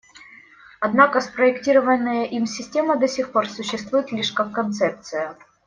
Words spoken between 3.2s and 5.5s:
пор существует лишь как концепция.